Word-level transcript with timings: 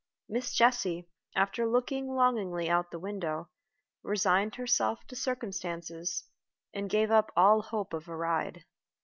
Miss 0.27 0.51
Jessie, 0.55 1.07
after 1.35 1.67
looking 1.67 2.07
longingly 2.15 2.67
out 2.67 2.85
of 2.85 2.89
the 2.89 2.97
window, 2.97 3.49
resigned 4.01 4.55
herself 4.55 5.05
to 5.05 5.15
circumstances, 5.15 6.23
and 6.73 6.89
gave 6.89 7.11
up 7.11 7.31
all 7.37 7.61
hope 7.61 7.93
of 7.93 8.07
a 8.07 8.15
ride. 8.17 8.65